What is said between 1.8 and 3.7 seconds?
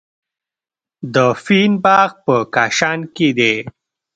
باغ په کاشان کې دی.